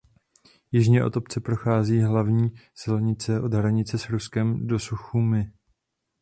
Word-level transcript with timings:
Jižně 0.71 1.03
od 1.05 1.17
obce 1.17 1.39
prochází 1.39 1.99
hlavní 2.01 2.49
silnice 2.75 3.41
od 3.41 3.53
hranice 3.53 3.97
s 3.97 4.09
Ruskem 4.09 4.67
do 4.67 4.79
Suchumi. 4.79 5.51